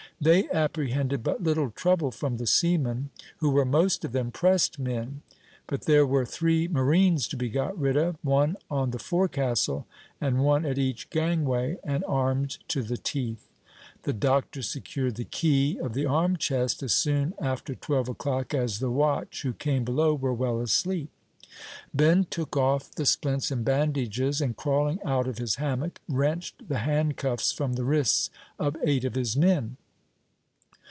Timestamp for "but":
1.23-1.41, 5.65-5.85